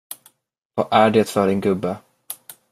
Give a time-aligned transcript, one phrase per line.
[0.75, 1.97] Vad är det för en gubbe?